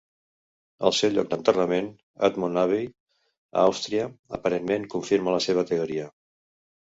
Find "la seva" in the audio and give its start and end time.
5.35-5.65